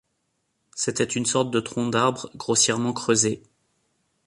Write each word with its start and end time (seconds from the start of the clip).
C’était 0.75 1.03
une 1.03 1.27
sorte 1.27 1.51
de 1.51 1.59
tronc 1.59 1.89
d’arbre 1.89 2.31
grossièrement 2.35 2.91
creusé. 2.91 3.43